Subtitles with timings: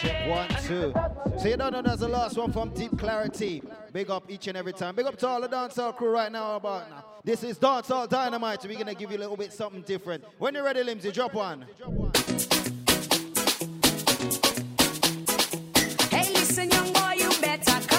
[0.00, 0.92] check one, two.
[1.38, 3.62] So you don't know that's the last one from Deep Clarity.
[3.92, 4.94] Big up each and every time.
[4.94, 7.04] Big up to all the dancehall crew right now about now.
[7.24, 8.64] This is Dancehall Dynamite.
[8.64, 10.24] We're gonna give you a little bit something different.
[10.38, 11.66] When you're ready, Limsy, drop one.
[16.10, 17.95] Hey, listen, young boy, you better come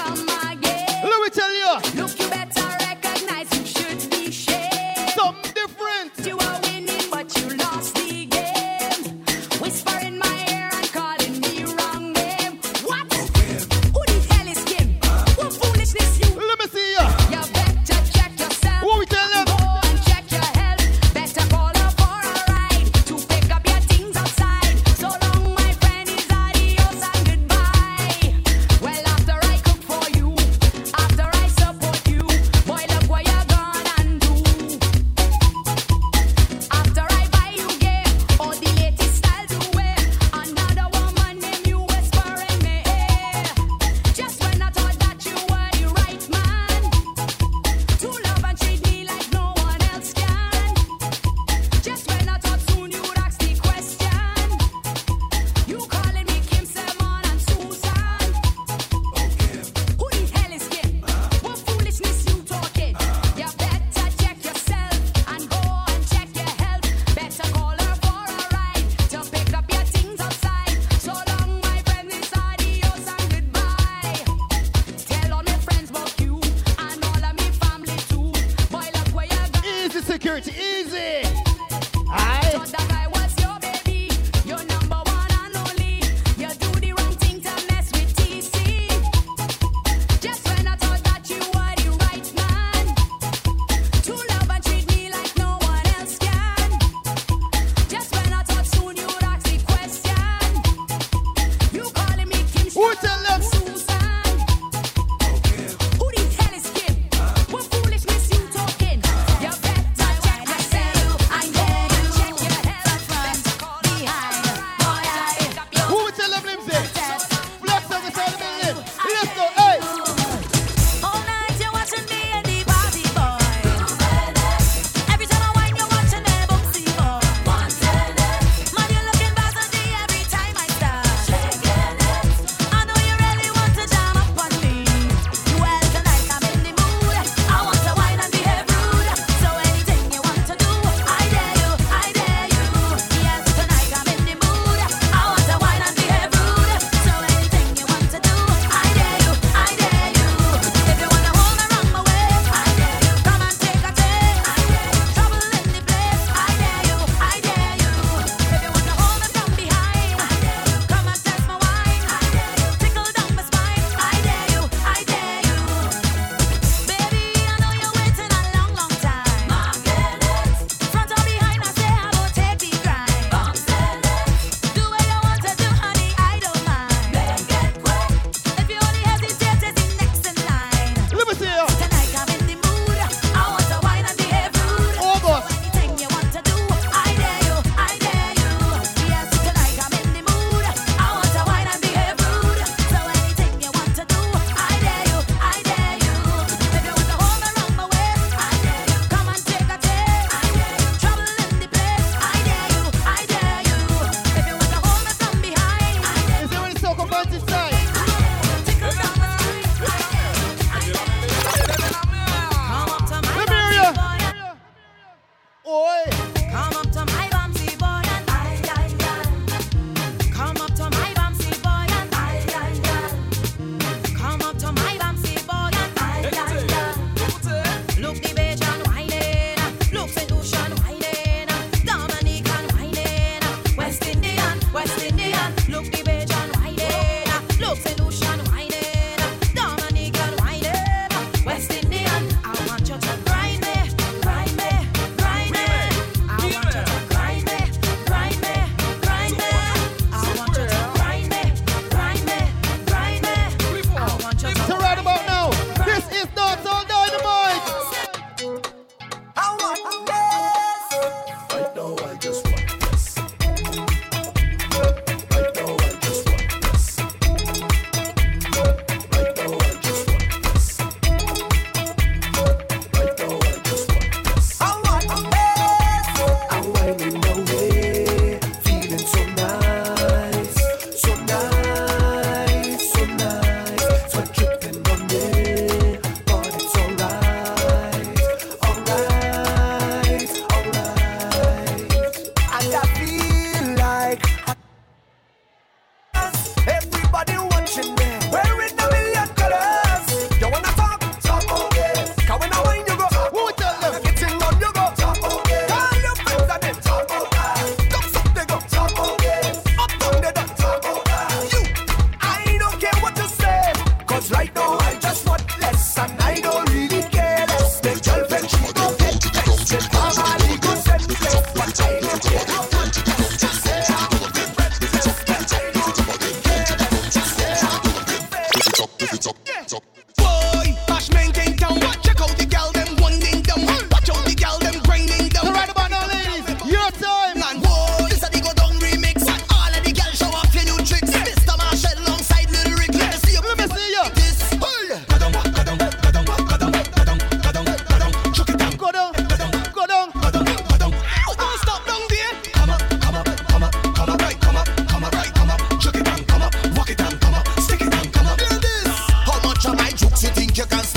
[360.57, 360.96] you can't.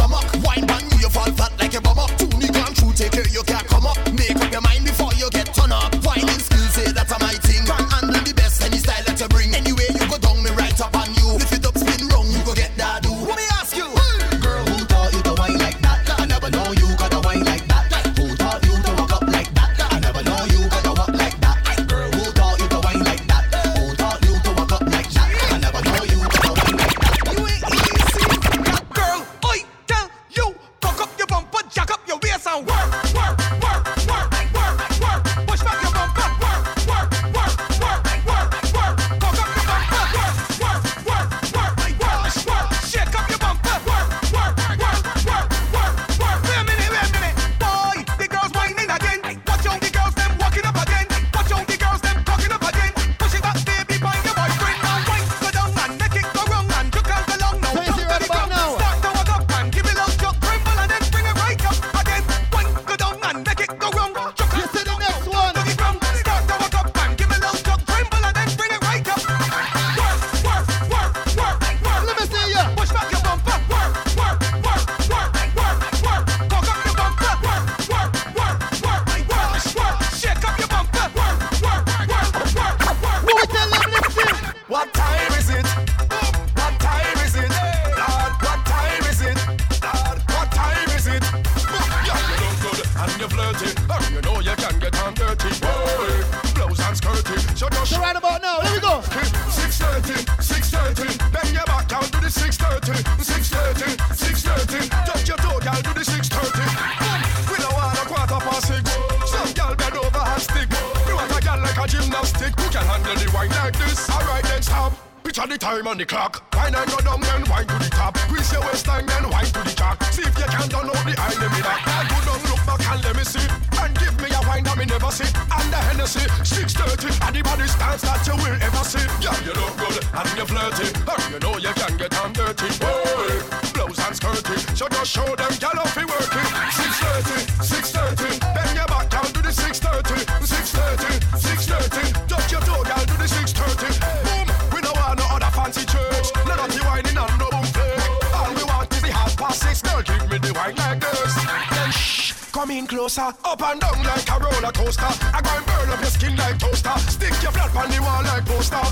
[152.71, 153.33] come in closer.
[153.45, 155.11] Up and down like a roller coaster.
[155.35, 156.97] I go and burn up your skin like toaster.
[157.11, 158.85] Stick your flat on the wall like poster.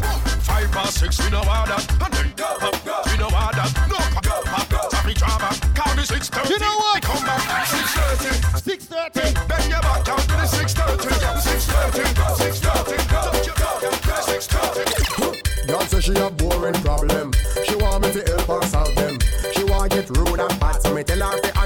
[0.43, 1.85] Five past six, we know how that.
[2.03, 2.71] And then go, go.
[3.07, 3.71] We know how that.
[3.89, 4.37] No, go,
[4.71, 4.83] go.
[4.91, 5.51] Happy drama.
[5.75, 6.55] Count the six thirty.
[6.55, 7.03] You know what?
[7.03, 7.67] Come back.
[7.67, 8.33] Six thirty.
[8.59, 9.27] Six thirty.
[9.47, 11.09] Bend your back down to the six thirty.
[11.41, 12.05] Six thirty.
[12.43, 12.97] Six thirty.
[13.07, 14.23] Touch your back.
[14.23, 14.85] Six thirty.
[15.89, 17.33] Say she a boring problem.
[17.65, 19.19] She want me to help her solve them.
[19.55, 21.58] She want get rude and bad, so me tell her to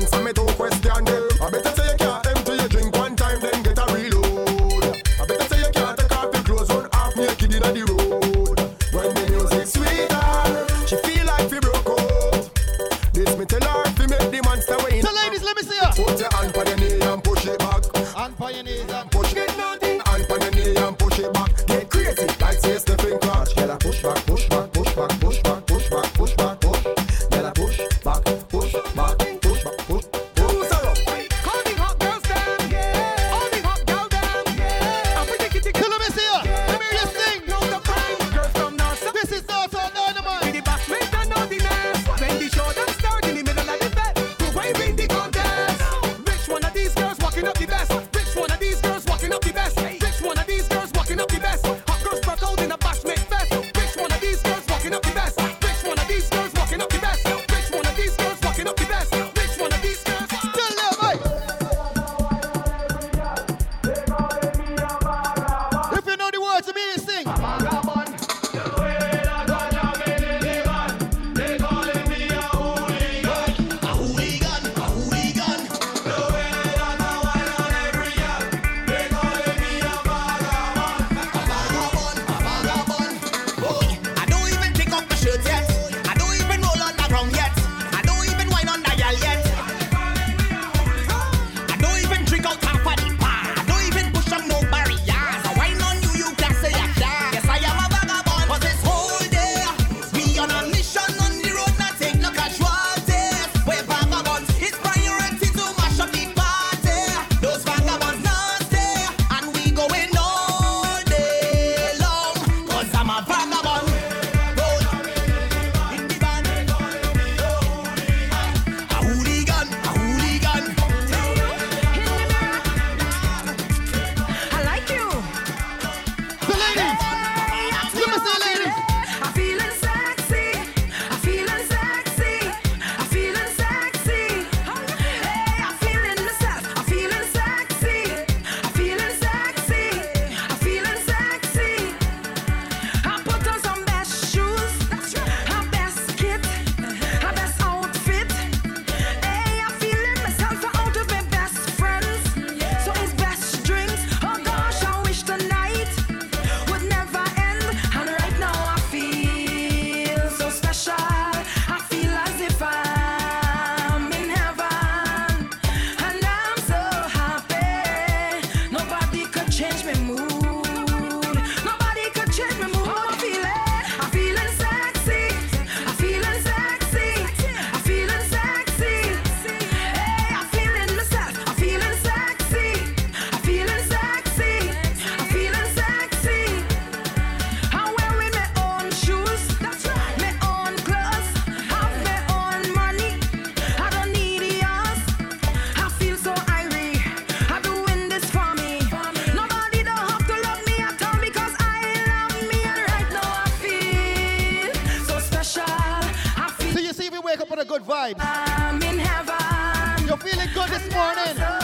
[208.02, 208.14] vibes.
[208.18, 210.06] I'm in heaven.
[210.06, 211.61] You're feeling good this morning.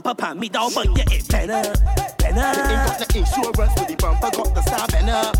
[0.00, 1.74] bumper pan me down, but yeah, it better,
[2.18, 2.26] better.
[2.26, 5.37] Ain't got the insurance for the bumper, got the star banner.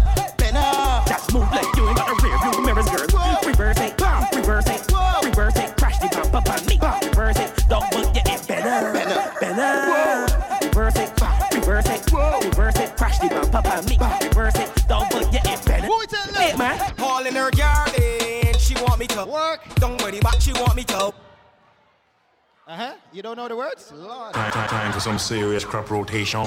[23.18, 23.92] You don't know the words?
[23.96, 24.32] Lord.
[24.32, 26.46] Time, time, time for some serious crop rotation,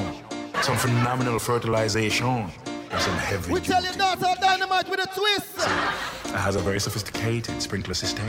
[0.61, 2.49] some phenomenal fertilization,
[2.89, 3.51] and some heavy.
[3.51, 3.73] We duty.
[3.73, 5.57] tell you not all dynamite with a twist.
[5.57, 8.25] It has a very sophisticated sprinkler system.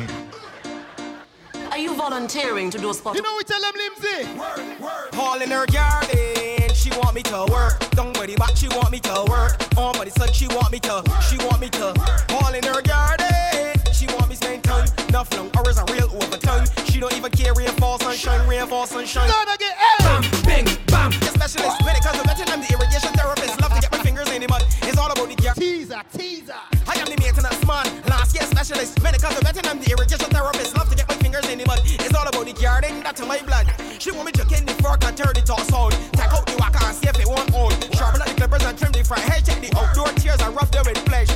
[1.71, 3.15] Are you volunteering to do a spot?
[3.15, 4.37] You know we tell them Limsey.
[4.37, 5.15] Work, work.
[5.15, 7.79] Hauling her garden, she want me to work.
[7.91, 9.53] Don't worry about she want me to work.
[9.77, 11.23] On oh, but it's she want me to, work.
[11.23, 11.95] she want me to.
[11.97, 12.31] Work.
[12.33, 15.51] Hauling her garden, she want me spend time enough long.
[15.59, 16.65] Or is a real overtone.
[16.89, 19.29] She don't even care rain fall sunshine, rain fall sunshine.
[19.29, 19.99] Gonna get it.
[20.01, 21.11] Bam, bing, bam.
[21.21, 23.61] The specialist when it comes to vetting, I'm the irrigation therapist.
[23.61, 24.65] Love to get my fingers in the mud.
[24.89, 25.53] it's all about the gear.
[25.53, 26.57] Teaser, teaser.
[26.89, 27.85] I am the maintenance man.
[28.09, 30.77] Last year specialist when it comes to vetting, I'm the irrigation therapist.
[30.77, 31.81] Love to get my fingers in the mud.
[31.85, 33.03] it's all about the garden.
[33.05, 33.69] That's my blood.
[34.01, 35.93] She want me to jerking the fork and turn the toss hold.
[36.17, 37.77] Tack out the whack and see if it won't hold.
[37.93, 39.23] Sharpen up the clippers and trim the front.
[39.29, 39.45] hair.
[39.45, 41.29] check the outdoor tears and rub them in flesh.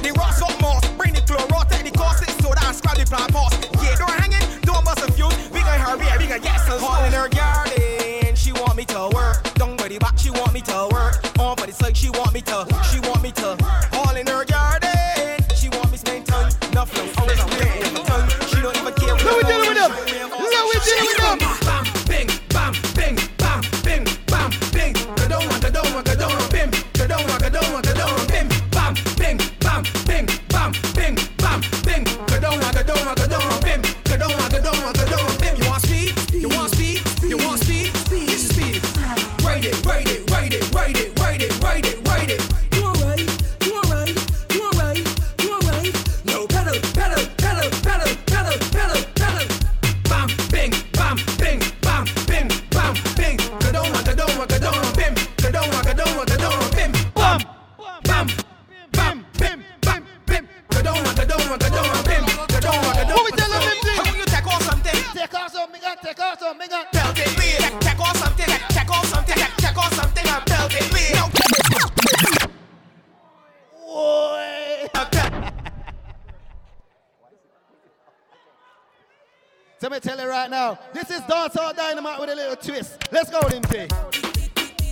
[79.79, 82.97] So me tell you right now, this is Dancehall Dynamite with a little twist.
[83.12, 83.87] Let's go, Limpy.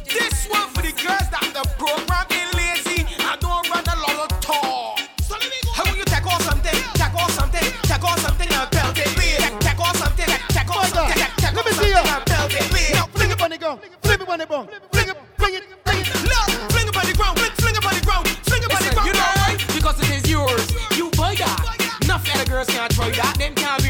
[0.04, 4.28] This one for the girls that the program is lazy and don't run a lot
[4.28, 5.00] of talk.
[5.24, 5.72] So let me go.
[5.72, 9.08] How will you take off something, take off something, take off something and belt it,
[9.16, 9.40] wait.
[9.40, 12.04] Take- Take off something, take off My something, take- take Let me off see ya.
[12.04, 12.92] something and belt it.
[12.94, 13.80] Now Fling it on the ground.
[14.04, 14.68] Flip it on the ground.
[14.92, 16.08] Fling it, fling it, fling it.
[16.28, 18.82] Look, fling it on the ground, fling, fling it on the ground, fling it on
[18.84, 19.08] the ground.
[19.08, 19.56] You know why?
[19.72, 20.64] Because it is yours.
[20.92, 21.56] You buy that.
[22.04, 23.34] Enough other girls can't try that.
[23.40, 23.80] Them can't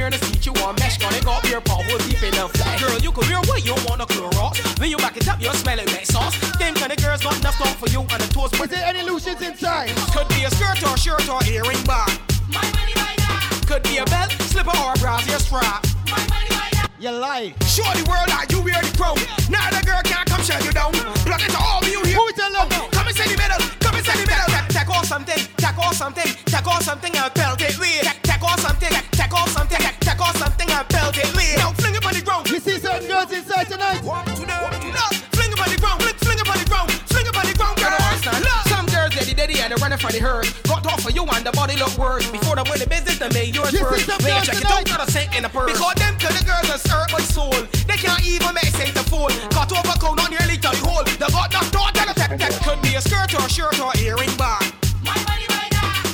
[0.47, 0.99] you want mesh.
[0.99, 2.77] Gonna go your power deep in the fly.
[2.79, 4.79] Girl, you could wear what you want to Clorox.
[4.79, 6.37] When you back it up, you're smelling that sauce.
[6.59, 8.55] Them kind of girls got enough talk for you and the toast.
[8.61, 9.91] Is there any illusions inside?
[10.13, 12.07] Could be a skirt or shirt or earring bar.
[12.53, 13.65] My money by that.
[13.67, 15.85] Could be a belt, slipper or a brassiere strap.
[16.07, 16.89] My money by that.
[16.99, 17.55] You lie.
[17.65, 19.17] Show the world that you wear the crown.
[19.49, 20.93] Now the girl can't come shut you down.
[21.25, 22.21] Plug it to all of you here.
[22.21, 22.69] Who tell them?
[22.93, 23.61] Come and say the middle.
[23.81, 24.49] Come and say the middle.
[24.53, 25.41] Take, take off something.
[25.57, 26.29] Take off something.
[26.47, 27.79] Take off something and belt it.
[27.81, 28.05] Wait.
[28.05, 29.14] Take, take off something.
[29.35, 29.79] Take, take off something.
[29.79, 31.27] Take, take off something and belt it.
[31.35, 31.57] Wait.
[31.59, 32.49] Now fling it on the ground.
[32.51, 34.03] We see some girls inside tonight.
[34.05, 34.15] Look,
[35.35, 35.99] fling it on the ground.
[36.03, 36.91] Fling, fling it on the ground.
[37.11, 37.99] Fling it on the ground, You girl.
[38.41, 38.63] Look.
[38.71, 40.47] Some girls daddy daddy and they running for the herd.
[40.65, 42.31] Got off for you and the body look worse.
[42.31, 44.07] Before they win business, they make yours This is first.
[44.07, 45.73] some girls check it out, gotta sink in the purse.
[45.73, 47.55] Because them kind of girls are hurt my soul.
[47.91, 49.29] They can't even make sense to fool.
[49.51, 51.03] Cut over count on nearly to the hole.
[51.05, 52.55] They got knocked out and a tech tech.
[52.63, 54.63] Could be a skirt or shirt or earring bar.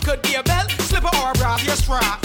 [0.09, 2.25] Could be a belt, slipper or a brassiere strap.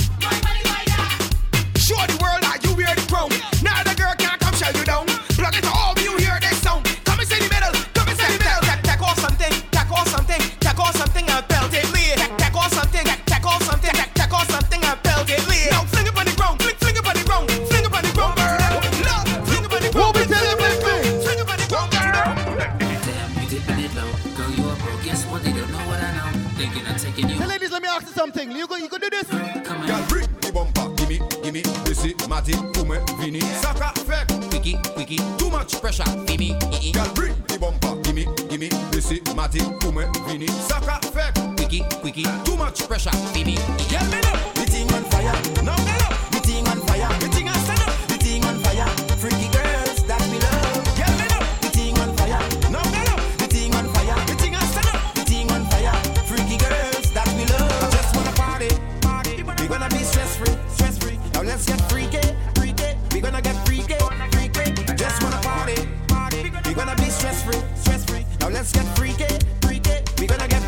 [43.11, 43.53] Fimi.
[43.53, 43.85] eh, eh.
[43.91, 45.37] Girl, me love the thing on fire.
[45.63, 47.09] Now me love the thing on fire.
[47.19, 47.93] The thing on stand up.
[48.07, 48.87] The thing on fire.
[49.21, 50.81] Freaky girls that we love.
[50.97, 52.41] Girl, me love the thing on fire.
[52.73, 54.17] Now me love the thing on fire.
[54.25, 55.13] The thing on stand up.
[55.13, 55.93] The thing on fire.
[56.25, 57.83] Freaky girls that we love.
[57.83, 58.69] I just wanna party,
[59.01, 59.43] party.
[59.61, 61.19] We gonna be stress free, stress free.
[61.33, 62.89] Now let's get freaky, freaky.
[63.13, 63.97] We gonna get freaky,
[64.33, 64.65] freaky.
[64.89, 66.49] I just wanna party, party.
[66.65, 68.25] We gonna be stress free, stress free.
[68.41, 69.29] Now let's get freaky,
[69.61, 69.93] freaky.
[70.19, 70.63] We gonna get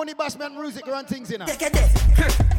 [0.00, 1.40] only Bashment music run things in.
[1.40, 2.49] Take a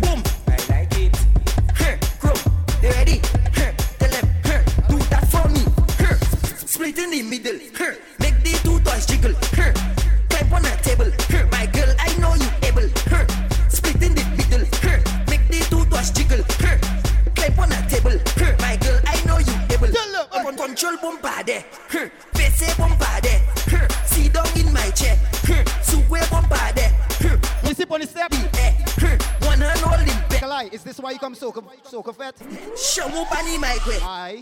[31.23, 32.35] Is this why you come soca, soca fat?
[32.77, 33.99] Show me bunny my way.
[34.01, 34.41] Aye.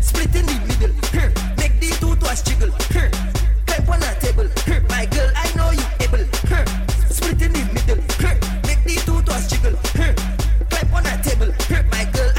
[0.00, 0.94] Split in the middle.
[1.56, 2.70] Make the two toes jiggle.
[3.66, 4.48] Climb on a table.
[4.88, 6.24] My girl, I know you able.
[7.08, 7.96] Split in the middle.
[8.66, 9.76] Make the two toes jiggle.
[10.70, 11.52] Climb on a table.
[11.90, 12.30] My girl,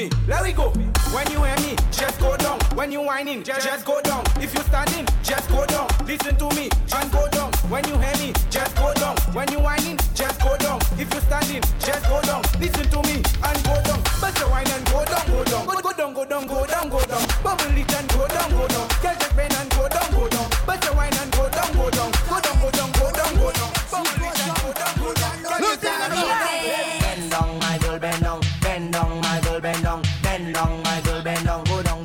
[0.00, 0.10] me.
[0.26, 0.70] Let we go.
[1.12, 2.58] When you hear me, just go down.
[2.74, 4.24] When you whining, just, just go down.
[4.36, 5.88] If you standing, just go down.
[6.06, 7.52] Listen to me and go down.
[7.68, 9.16] When you hear me, just go down.
[9.34, 10.80] When you whining, just go down.
[10.96, 12.42] If you standing, just go down.
[12.60, 13.16] Listen to me
[13.48, 14.00] and go down.
[14.20, 15.49] But you whine and go down, go down,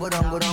[0.10, 0.44] down, go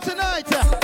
[0.00, 0.83] tonight.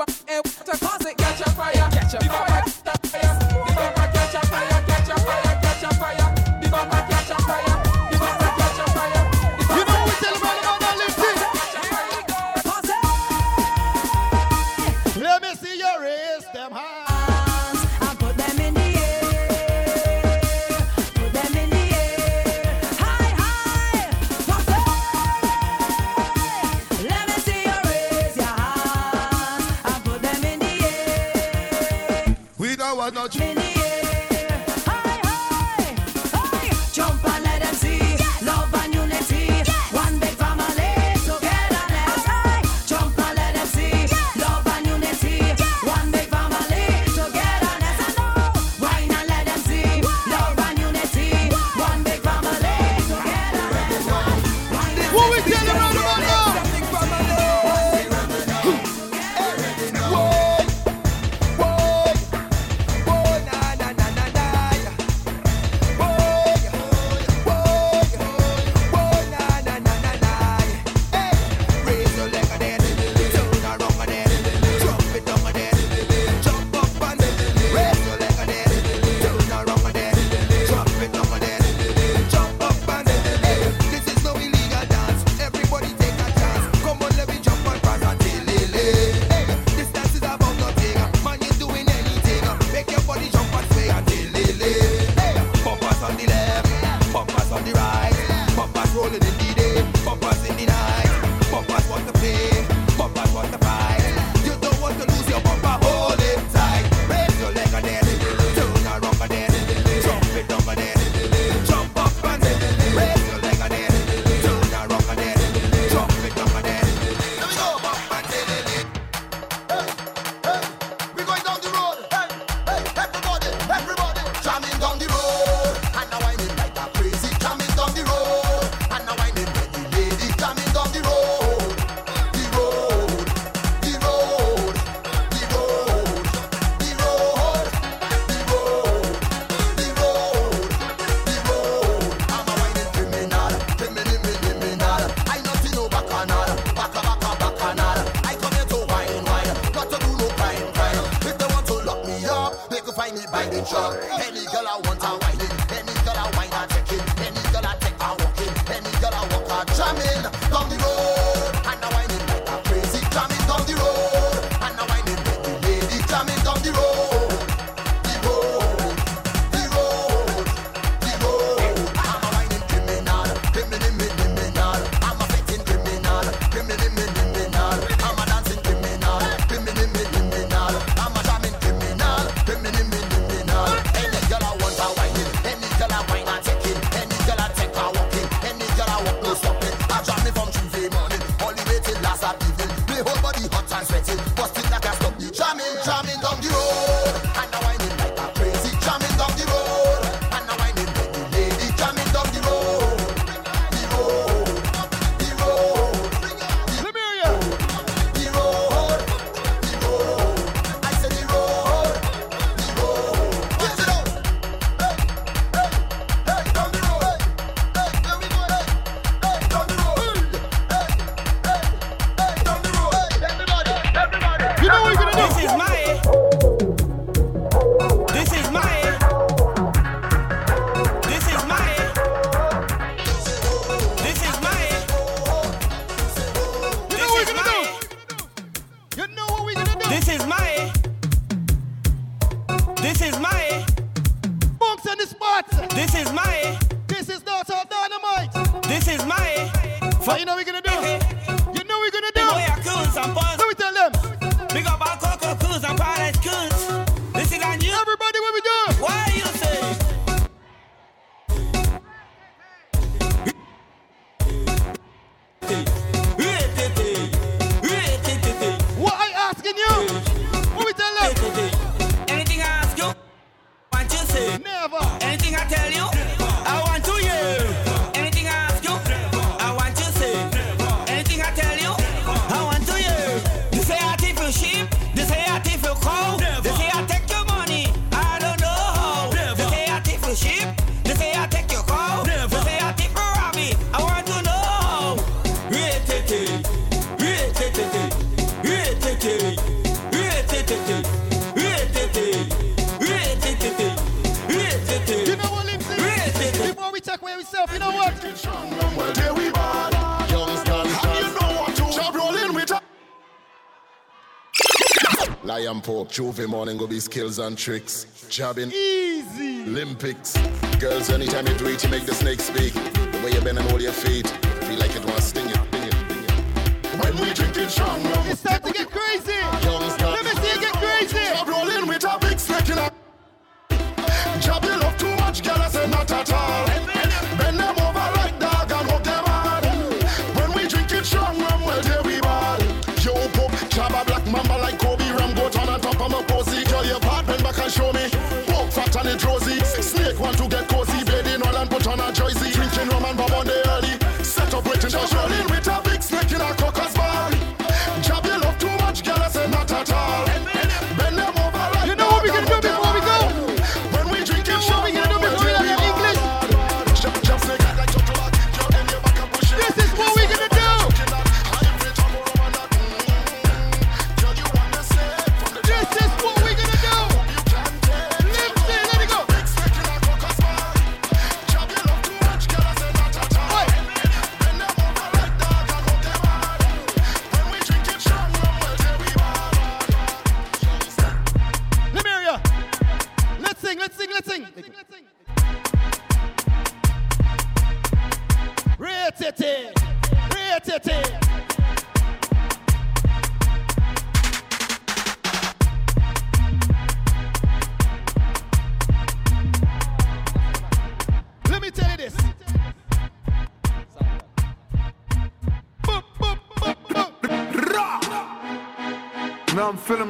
[315.41, 317.87] Lion pork, J'ouvert morning go be skills and tricks.
[318.09, 319.43] Jabbing, easy.
[319.43, 320.15] Olympics.
[320.59, 322.53] Girls, anytime you do it, you make the snake speak.
[322.53, 325.63] The way you bend and hold your feet, feel like it wants sting it, sting
[325.63, 326.83] it.
[326.83, 329.30] When we drinking strong rum, It's time to get crazy.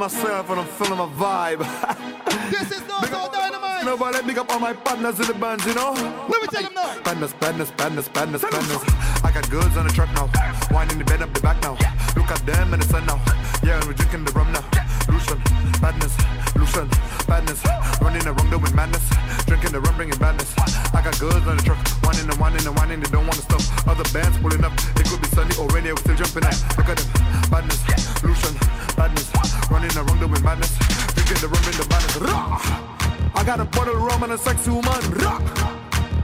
[0.01, 1.61] Myself and I'm feeling my vibe.
[2.49, 3.85] This is not so dynamite.
[3.85, 5.93] Nobody big up all my partners in the bands, you know?
[6.27, 6.99] Let me tell them now.
[7.03, 8.83] Badness, badness, badness, badness, badness.
[9.23, 10.27] I got goods on the truck now.
[10.71, 11.77] Winding the bed up the back now.
[12.17, 13.21] Look at them in the sun now.
[13.63, 14.65] Yeah, and we're drinking the rum now.
[15.07, 15.39] Lucian,
[15.79, 16.17] badness,
[16.55, 16.89] Lucian,
[17.27, 17.61] badness.
[18.01, 19.05] Running around doing madness.
[19.45, 20.51] Drinking the rum, bringing badness.
[20.97, 21.79] I got goods on the truck.
[22.03, 22.99] Winding and winding and winding.
[23.01, 23.61] They don't want to stop.
[23.87, 24.73] Other bands pulling up.
[24.97, 25.93] It could be sunny or rainy.
[25.93, 26.57] We're still jumping out.
[26.75, 27.07] Look at them.
[27.53, 27.79] Badness,
[28.23, 28.55] Lucian,
[28.95, 29.31] badness.
[29.69, 30.77] Running around doing madness.
[31.15, 32.17] Drinking the rum, bringing the badness.
[32.17, 33.31] Rah!
[33.35, 34.91] I got a bottle of rum and a sexy woman.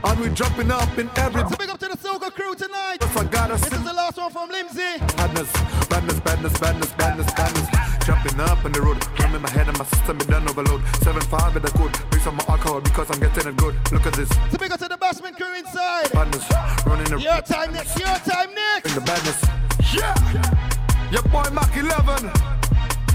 [0.04, 1.42] And we jumping up in every.
[1.42, 2.98] So big up to the Soca crew tonight.
[3.00, 3.60] Yes, I got us.
[3.62, 4.98] This is the last one from Lindsay.
[5.16, 5.50] Badness,
[5.88, 8.06] badness, badness, badness, badness, badness.
[8.06, 8.98] Jumping up on the road.
[9.18, 10.82] Rum in my head and my system is done overload.
[11.02, 11.92] 7-5 with the code.
[12.12, 13.74] Mix some alcohol because I'm getting it good.
[13.92, 14.28] Look at this.
[14.50, 16.12] So big up to the Bashment crew inside.
[16.12, 16.46] Badness.
[16.86, 18.88] Running the Your time next, your time next.
[18.88, 19.44] in the badness.
[19.92, 20.67] Yeah.
[21.10, 22.30] Your boy Mac 11.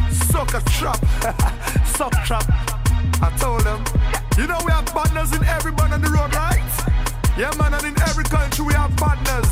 [0.10, 0.98] Sucker trap.
[1.86, 2.44] Suck trap.
[3.22, 3.84] I told them.
[4.36, 6.66] You know we have partners in every band on the road, right?
[7.38, 9.46] Yeah, man, and in every country we have partners.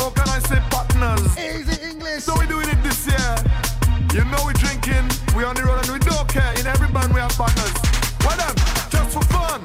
[0.00, 1.36] Or can I say partners?
[1.36, 2.24] Easy English.
[2.24, 3.36] So we're doing it this year.
[4.16, 5.04] You know we're drinking,
[5.36, 6.52] we're on the road, and we don't care.
[6.58, 7.76] In every band we have partners.
[8.24, 8.56] Why them?
[8.88, 9.60] Just for fun.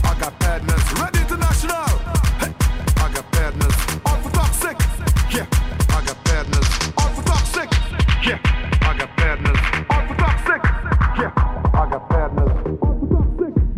[0.00, 0.84] I got partners.
[0.96, 1.92] Red International.
[2.40, 2.56] Hey.
[3.04, 3.76] I got partners.
[4.06, 4.78] All for toxic.
[5.28, 5.67] Yeah.
[8.28, 8.38] Yeah,
[8.82, 9.57] I got badness.